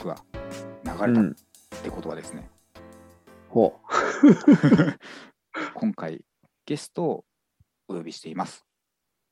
[0.00, 0.16] 曲が
[0.84, 2.48] 流れたってことはですね、
[3.48, 3.78] ほ
[5.74, 6.24] 今回
[6.64, 7.24] ゲストを
[7.88, 8.64] お呼びしています。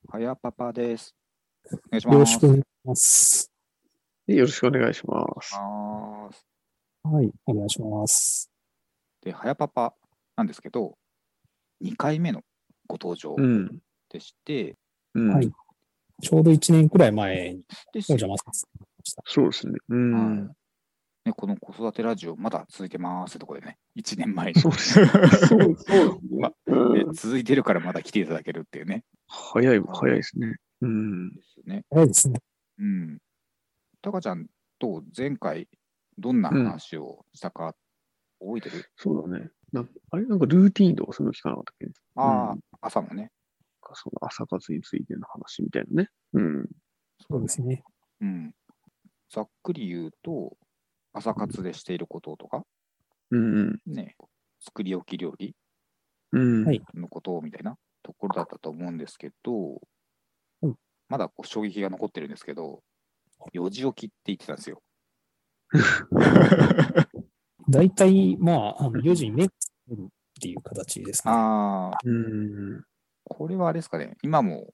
[0.07, 1.15] はやパパです。
[1.65, 2.13] お願いします。
[2.13, 3.51] よろしくお願いします。
[4.27, 4.33] う。
[4.33, 5.55] よろしくお願いします。
[7.03, 8.51] はい、お願いします。
[9.21, 9.95] で、はやパパ
[10.35, 10.97] なんですけど、
[11.81, 12.43] 2回目の
[12.87, 13.81] ご登場うん。
[14.09, 14.77] でして、
[15.15, 15.33] うん。
[15.33, 15.51] はい
[16.21, 19.23] ちょうど1年くらい前にお邪魔させてした。
[19.25, 19.73] そうですね。
[19.89, 20.39] うん。
[20.45, 20.55] はい
[21.25, 24.59] ね、この子育てラジオ、まだ続いてますってところでね、1年前に。
[24.61, 25.07] そうですね。
[25.07, 26.03] そうそ
[27.05, 29.03] う続いてるからまだ来ていただけるっていうね。
[29.27, 30.55] 早い、早いですね。
[30.81, 31.33] うん。
[31.35, 31.85] ですよね。
[31.89, 32.41] 早いですね。
[32.77, 33.19] うん。
[34.01, 34.47] タカちゃん
[34.79, 35.67] と前回、
[36.17, 37.75] どんな話をしたか、
[38.39, 38.85] 覚えてる？
[38.95, 39.51] そうだね。
[39.73, 41.87] なあれなんかルーティーンとかそういうの聞かなかったっけ？
[42.15, 43.31] ああ、うん朝のね。
[43.93, 46.09] その朝活についての話みたいなね。
[46.33, 46.69] うん。
[47.29, 47.83] そうですね。
[48.21, 48.55] うん。
[49.29, 50.57] ざっくり言うと、
[51.13, 52.63] 朝活でしていることとか、
[53.31, 53.93] うんうん。
[53.93, 54.15] ね、
[54.59, 55.55] 作り置き料理
[56.31, 56.65] うん。
[56.65, 59.81] はいのことみたいなところだったと思うんですけど、
[60.61, 60.75] うん
[61.07, 62.83] まだこう衝撃が残ってるんですけど、
[63.53, 64.81] 4時起きって言ってたんですよ。
[67.69, 69.53] 大体、まあ、あの4時に目が
[69.87, 70.07] 覚めるっ
[70.39, 71.33] ていう形ですね。
[71.33, 72.83] ああ、うん。
[73.23, 74.73] これはあれですかね、今も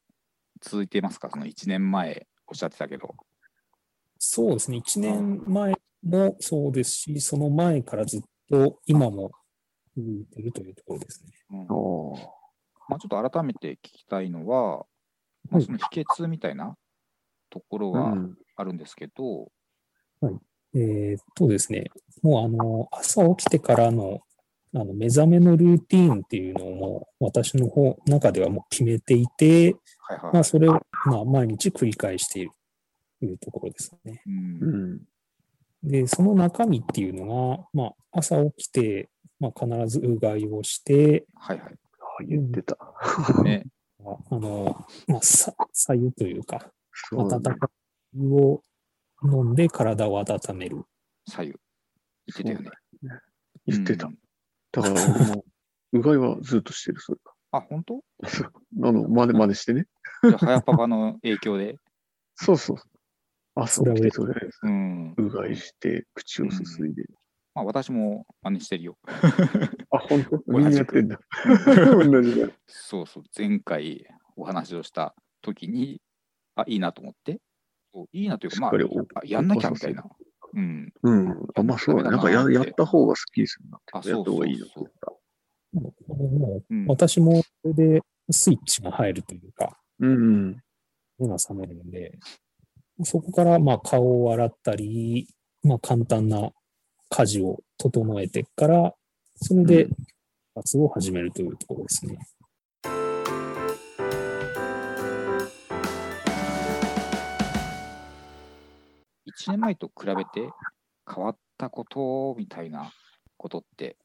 [0.62, 3.16] 続いてますか、その1年前おっしゃってたけど。
[4.28, 4.78] そうですね。
[4.78, 9.32] 1年前もそうですし、その前からずっと今も
[9.96, 11.32] 続いてるというところですね。
[11.52, 11.68] うん
[12.88, 14.86] まあ、ちょっと改めて聞きたいのは、
[15.50, 16.76] まあ、はいその秘訣みたいな
[17.50, 18.38] ところはうん。
[18.58, 19.52] あるんですけど、
[20.74, 21.86] えーっとですね、
[22.22, 24.22] もうあの、朝起きてからの
[24.74, 30.34] あの目覚めのルーティーンっていうのをもう私の方中ではもう決めていて、はいはい。
[30.34, 32.56] まあ、それをまあ毎日繰り返していると
[33.26, 34.22] いうところですね。
[34.26, 35.02] うんうん。
[35.84, 41.76] で、その中身っていうのが、まあ、朝起きて、まあ、必ずうがいをして、はいはい。
[42.22, 42.78] あ、言ってた。
[43.44, 43.66] ね、
[44.32, 48.64] あの、まあ、さ、左右というか、そうだね温かい湯を
[49.24, 50.84] 飲んで体を温める。
[51.28, 51.56] 左右。
[52.28, 52.72] 言ってたよね。
[53.68, 54.12] 言ってたう。
[54.12, 54.18] ん
[54.72, 55.46] だから僕も、
[55.94, 57.20] うがいはずっとしてる、それ
[57.52, 58.04] あ、本当？
[58.28, 58.52] そう
[58.84, 59.88] あの、真似、真似してね。
[60.24, 61.80] じゃあ、はやパパの影響で。
[62.36, 62.78] そうそう。
[63.56, 65.14] 朝起きて、とりあえず、うん。
[65.18, 67.06] うがいして、口をすすいで。
[67.54, 68.98] まあ、私も真似してるよ。
[69.92, 70.44] あ、本当？
[70.48, 71.20] 同じやってんだ？
[72.06, 72.50] 同じだ。
[72.68, 73.24] そうそう。
[73.38, 74.06] 前回
[74.36, 76.02] お話をした時に、
[76.56, 77.40] あ、いいなと思って。
[77.94, 80.04] そういいなというか、まあ、あやんなきゃみたいな。
[80.54, 80.94] うん。
[81.02, 81.48] うん。
[81.56, 82.10] あ、まあそうだね。
[82.12, 85.14] なんかややった方がスッキリするやった方がいいなと思った。
[86.88, 90.62] 私もそれでスイッチが入るというか、うん。
[91.20, 92.18] 目が覚めるので、
[93.04, 95.28] そこからまあ顔を洗ったり、
[95.64, 96.52] まあ簡単な
[97.10, 98.94] 家事を整えてから、
[99.36, 99.90] それで
[100.54, 102.18] 活動を始めるというところですね。
[109.28, 110.50] 1年前と比べて
[111.14, 112.94] 変わったことみたいな
[113.36, 113.98] ことって、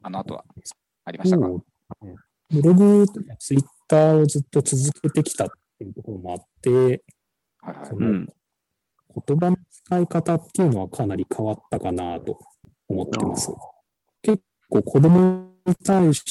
[0.00, 0.44] あの後は
[1.04, 1.48] ありましたか、
[2.50, 3.04] ブログ
[3.40, 7.02] ツイッターをずっと続けてきたっていうところもあって、
[7.62, 7.96] はいはいそ。
[7.96, 8.28] のうん。
[9.26, 12.38] 言葉の使い方っていうのはかなり変わったかなと
[12.88, 13.50] 思ってます。
[14.22, 16.24] 結構子供に対し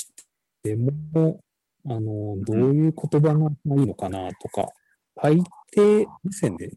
[0.64, 1.42] ても、
[1.86, 4.70] あの、どういう言葉がいいのかなとか、
[5.20, 6.72] 相手目線で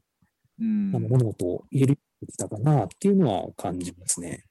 [0.59, 4.45] うんあの物事を言えるようになってきたかなっていうのは感じますね。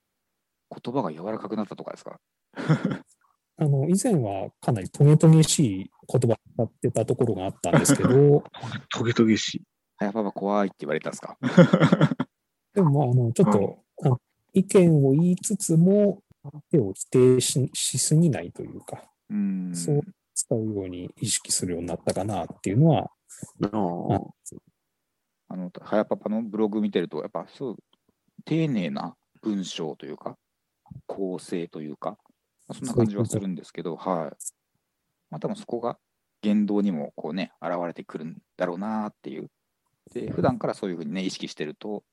[0.83, 2.19] 言葉が柔らかくなったとかですか？
[3.57, 8.43] あの、以前はかなりトゲトゲしい言葉を使ってたところがあったんですけど、
[8.93, 9.63] トゲトゲしい。
[9.99, 11.37] はやパパ怖いって言われたんですか？
[12.73, 14.21] でもまあ、あの、ちょっと、あの
[14.53, 19.75] 意見を言いつつも、相手を否定ししすぎないというか、うん。
[19.75, 20.01] そう
[20.33, 23.12] 使うように意識するようになったかなっていうのは、
[23.62, 23.69] ああ。
[25.50, 27.75] あの、はやパパのブログ見てると、やっぱそう、
[28.45, 30.38] 丁寧な文章というか、
[31.07, 32.18] 構成というか、
[32.68, 34.44] まあそんな感じはするんですけど、はい。
[35.29, 36.00] まあ多分そこが
[36.41, 39.50] 言動にもこうね、現れてくるんだろうなっていう。
[40.13, 42.03] で、普段からそういうふうにね、意識してると、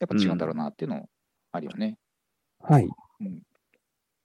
[0.00, 1.08] やっぱ違うんだろうなっていうの
[1.52, 1.98] あるよね。
[2.60, 2.88] はい。
[3.20, 3.42] うん。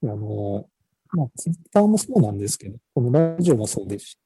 [0.03, 0.67] あの、
[1.11, 4.17] まあ、ツイッターもそうなんですけど、このラジオもそうですし、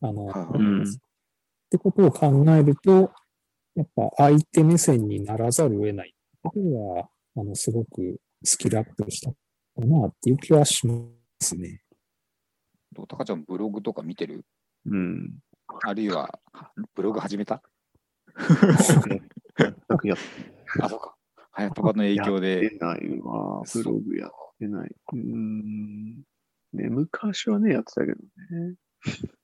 [0.00, 3.12] あの、うんってことを考えると、
[3.74, 9.36] やっぱ相手目線にならざるを得ないことは、あの、すごくスキルアップしたか
[9.78, 11.02] なっていう気はしま
[11.40, 11.82] すね。
[12.92, 14.46] どうタカちゃんブログとか見てる？
[14.86, 15.40] うん。
[15.82, 16.38] あるいは、
[16.94, 17.60] ブログ始めた？
[18.38, 20.16] 全くやっ
[20.80, 21.14] あ、そうか。
[21.52, 23.62] はやパパの影響やでってないわ。
[23.72, 24.90] ブログやってない。
[25.12, 26.16] うーん。
[26.72, 28.74] ね、昔はね、やってたけどね。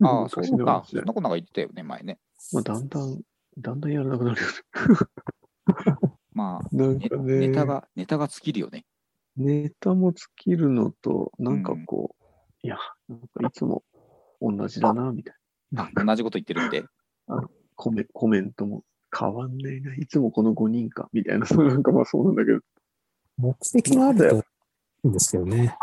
[0.03, 0.85] ああ、 そうか。
[0.87, 2.19] そんなことなんか言ってたよね、前ね。
[2.53, 3.21] まあ、だんだん、
[3.59, 4.49] だんだんやらなくなるよ
[6.35, 6.87] まあ、ね。
[6.87, 8.85] なんねかね、ネタが、ネタが尽きるよね。
[9.37, 12.25] ネタも尽きるのと、なんかこう、
[12.63, 12.77] いや、
[13.09, 13.83] なんかいつも
[14.41, 15.37] 同じだな、みたい
[15.71, 15.91] な。
[15.95, 16.85] あ、同じこと言ってるんで。
[17.83, 22.61] コメコメントも変わんないな、いつもこの5人か、みたいな、そ うなんかまあそうなんだけど。
[23.39, 24.43] 目的があるとい
[25.07, 25.77] いんですけどね。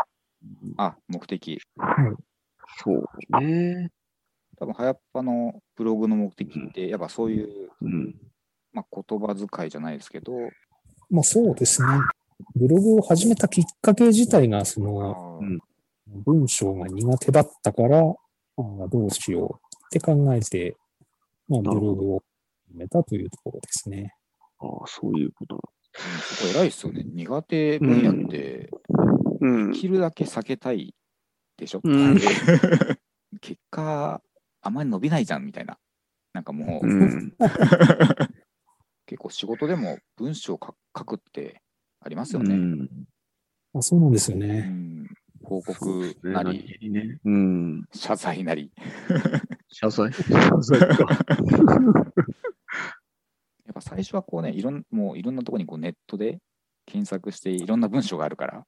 [0.78, 1.60] あ、目的。
[2.78, 3.04] そう
[3.38, 3.90] ね。
[4.56, 8.14] 多分、はやっぱのブログの目的って、やっぱそういう、うん。
[8.72, 10.32] まあ、言葉遣いじゃないですけど、
[11.10, 11.88] まあそうですね。
[12.56, 15.60] ブログを始めたきっかけ自体が、その、うん
[16.24, 20.76] 文章が苦手だったから、あーどうしようって考えて、
[21.50, 22.22] まあ、ブなるほどログを
[22.68, 24.14] 始めたというところですね。
[24.60, 25.60] ああ、そういうことうん
[26.20, 27.02] そこ偉いっすよね。
[27.04, 29.12] 苦手分野って、な。
[29.40, 30.94] うんできるだけ避けたい
[31.56, 32.18] でしょ、うん
[33.40, 34.22] 結果、
[34.62, 35.78] あまり伸びないじゃんみたいな。
[36.32, 37.34] なんかもう、うん。
[39.06, 41.62] 結構仕事でも文章を書書くって
[42.00, 42.54] ありますよね。
[42.54, 42.78] うん。
[43.72, 44.60] まあ、そうなんですようね。
[44.60, 45.06] ん
[45.42, 47.18] 報告なり、ね。
[47.24, 47.84] うん。
[47.92, 48.72] 謝罪なり。
[49.72, 50.86] 謝罪謝罪か。
[53.66, 56.40] やっぱ最初はこうね、いろんもういろんなところにこうネットで
[56.86, 58.66] 検索していろんな文章があるから、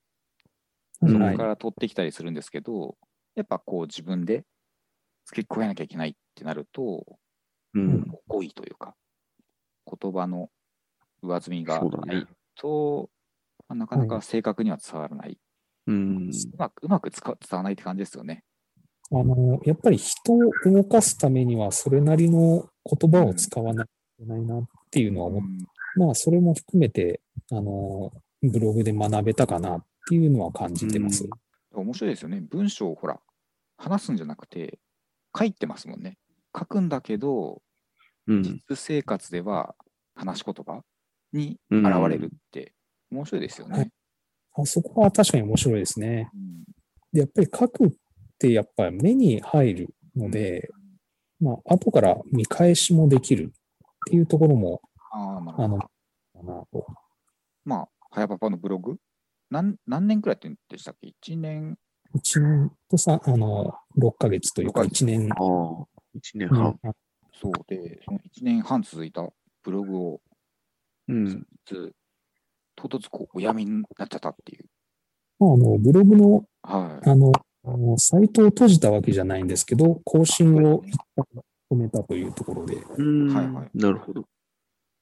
[1.00, 2.96] そこから取ってきたりするんですけど、
[3.34, 4.44] やっぱこう自分で
[5.25, 7.19] 付け加えなきゃいけないってなると、
[7.75, 8.06] うん。
[8.28, 8.94] 語彙というか、
[9.87, 10.50] 言葉の
[11.22, 13.10] 上積みがないと、
[13.69, 15.38] まあなかなか正確には伝わらない。
[15.87, 16.28] うん。
[16.28, 18.44] うまくうまく使伝わらないって感じですよね。
[19.10, 27.20] あの、やっぱり人を動かすためには、それなりの言葉を使わないといけないなっていうのは思っうんまあ、それも含めて、
[27.50, 28.12] あの、
[28.43, 31.28] ブログで学べたかなっていうのは感じてます。
[31.75, 32.40] 面白いですよね。
[32.40, 33.20] 文章をほら、
[33.76, 34.78] 話すんじゃなくて、
[35.37, 36.16] 書いてますもんね。
[36.56, 37.60] 書くんだけど、
[38.26, 38.43] うん。
[38.43, 39.75] 実生活では
[40.14, 40.82] 話し言葉
[41.32, 42.72] にうん現れるって
[43.10, 43.78] 面白いですよね。
[43.78, 43.90] はい
[44.55, 46.28] あそこは確かに面白いですね。
[46.34, 46.64] うん
[47.12, 47.90] で、やっぱり書くっ
[48.43, 50.69] てやっぱり目に入るので、
[51.41, 54.81] まあ、後から見返しもできるっていうところも、
[55.12, 55.89] ああ、の、か
[56.43, 56.87] なと。
[57.65, 58.97] まあ、はやパパのブログ？
[59.50, 61.77] 何何年くらいやってんでしたっけ ?1 年
[62.15, 66.79] ？1年とさ、あの、6ヶ月というか6ヶ月1年ああ、一年うん半。
[67.35, 69.27] そうで、その1年半続いた
[69.62, 70.21] ブログを、
[71.09, 71.47] うん。
[71.65, 71.93] つ
[72.75, 74.65] 唐突こうおやみになっちゃったっていう。
[75.39, 77.11] まあ、あの、ブログの、はい。
[77.11, 77.33] あの
[77.99, 81.26] サイトを閉じたわけじゃないんですけど、更新を一旦
[81.70, 84.23] 止めたというところで、うんはいはいなるほど。
[84.23, 84.29] こ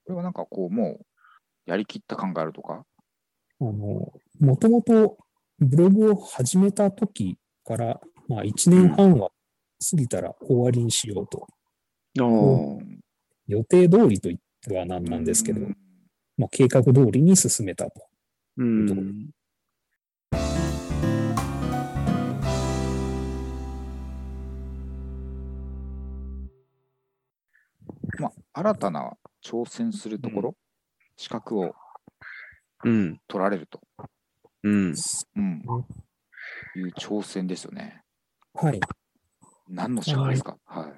[0.09, 1.05] れはなんかこう、もう、
[1.65, 2.85] やりきった感があるとか？
[3.59, 5.17] あの、もともと
[5.59, 9.29] ブログを始めた時から、まあ1年半は
[9.89, 11.47] 過ぎたら終わりにしようと。
[12.19, 12.99] ああ、うん
[13.47, 15.77] 予定通りと言ってはなんなんですけど、うん
[16.37, 18.07] まあ計画通りに進めたと。
[18.57, 19.29] うん。
[28.21, 30.55] まあ、新たな挑戦するところ、
[31.17, 31.73] 資格を
[32.83, 33.19] うん。
[33.27, 33.79] 取られると、
[34.63, 34.93] うん。
[35.35, 35.63] うん、
[36.75, 38.03] いう挑戦ですよね。
[38.53, 38.79] はい。
[39.69, 40.57] 何の資格ですか？
[40.65, 40.93] はい。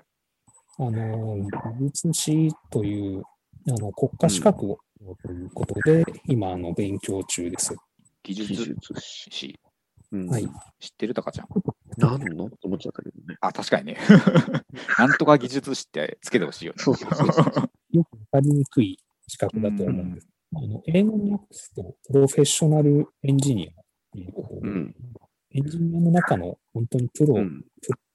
[0.79, 3.23] あの、技術士という、
[3.67, 4.79] あの、国家資格を、
[5.25, 7.75] ということで、今、あの、勉強中です。
[8.23, 9.59] 技術士。
[10.13, 10.43] 士、うんはい。
[10.79, 11.47] 知ってるたかちゃん。
[11.97, 13.37] 何のと思っちゃったけどね。
[13.41, 13.97] あ、確かにね。
[14.97, 16.75] なんとか技術士ってつけてほしいよね。
[16.79, 20.27] そうそうそうそうよくわかりにくい資格だと思うんです。
[20.55, 24.95] あの英語に訳すと、プロフェッショナルエンジニアっていうこううん。
[25.51, 27.65] エンジニアの中の本当にプロうん。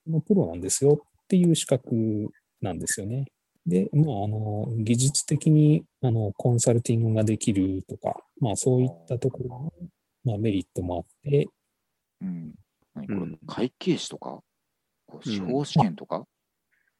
[0.06, 3.26] のプロなんですよっていう資格なんですよね。
[3.66, 9.72] で、まあ、あの、技術的に、あの、コンサルティングができるとか、まあ、そういったところの、
[10.24, 11.48] まあ、メリットもあって、
[12.20, 12.54] うん。
[12.94, 14.42] 何これ、うん会計士とか、
[15.06, 16.26] こううん司法試験とか、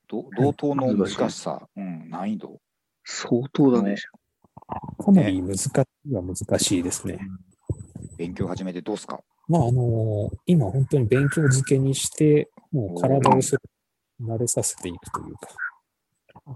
[0.09, 2.61] ど同等の難しさ、うん、難易度？
[3.05, 3.97] 相当だね。
[5.05, 7.19] かなり難しいは難しいですね。
[8.17, 9.21] 勉強始めてどうすか？
[9.49, 13.63] まあ、あの、今本当に勉強漬けにして、もう体をそれ
[14.21, 15.49] 慣れさせていくというか、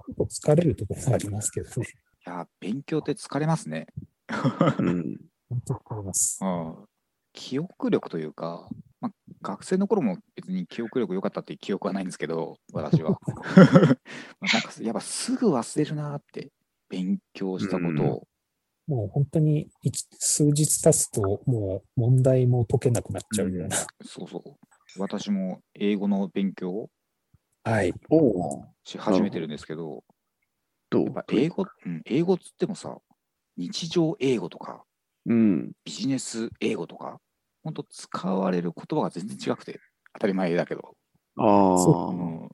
[0.06, 1.86] 結構疲れるところがありますけどね。
[2.26, 3.86] いや、勉強って疲れますね。
[4.78, 5.16] うん。
[5.48, 6.38] 本当に疲れます。
[6.42, 6.74] うん。
[7.32, 8.68] 記憶力というか、
[9.00, 9.12] まあ、
[9.42, 13.18] 学生の頃も別に記憶力良かったっていう記憶はないんですけど、私は。
[14.40, 16.50] まあなんかやっぱすぐ忘れるなって、
[16.88, 18.28] 勉強したことを。
[18.86, 23.76] もう本当に一数日経つと、もう問題も解けなくなっちゃうような。
[24.04, 24.42] そうそう。
[24.98, 26.90] 私も英語の勉強を
[27.64, 27.94] はい。
[28.10, 28.64] おお。
[28.84, 30.04] し始めてるんですけど、
[30.90, 31.04] どう？
[31.06, 32.98] やっぱ英語、うん、英語っつってもさ、
[33.56, 34.84] 日常英語とか、
[35.26, 35.72] うん。
[35.84, 37.18] ビジネス英語とか、
[37.62, 39.80] 本当使われる言葉が全然違くて、
[40.14, 40.96] 当たり前だけど、
[41.36, 41.78] ああ。
[41.78, 42.48] そうん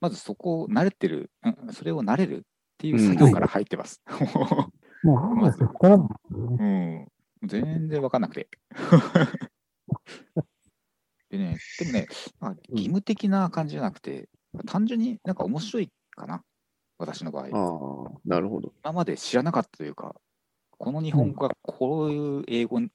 [0.00, 2.40] まずそこを慣れてる、うん、それを慣れるっ
[2.76, 4.02] ていう作業から入ってます。
[5.02, 7.08] もう、 まあ、そこからなんですよね。
[7.40, 8.48] うん、全然わかんなくて。
[11.30, 12.06] でね、でもね、
[12.38, 14.28] まあ、義務的な感じじゃなくて、
[14.66, 16.44] 単純になんか面白いかな、
[16.98, 17.46] 私の場合。
[17.46, 18.74] ああ、なるほど。
[18.84, 20.14] 今まで知らなかったというか、
[20.70, 22.88] この日本語がこういう英語で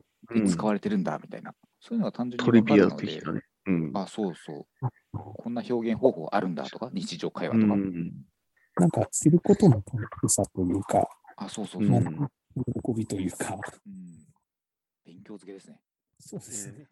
[0.47, 3.41] 使われてるんだみたいな、そういうのが単純にトリビア的、なね。
[3.67, 3.91] うん。
[3.93, 8.11] あ、そうそう、こんな表現方法あるんだとか、日常会話うとか、ん。
[8.77, 12.27] なんか、知ることの楽しさというか、あ、そうそうそう、ううんん
[12.83, 13.59] 喜びというか、
[15.05, 15.79] 勉強漬けですね。
[16.19, 16.87] そうですね。